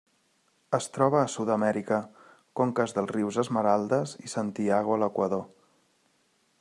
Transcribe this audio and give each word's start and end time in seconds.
Es 0.77 0.87
troba 0.95 1.19
a 1.23 1.27
Sud-amèrica: 1.33 1.99
conques 2.61 2.95
dels 2.97 3.13
rius 3.17 3.39
Esmeraldas 3.45 4.15
i 4.29 4.33
Santiago 4.35 4.97
a 4.97 4.99
l'Equador. 5.05 5.45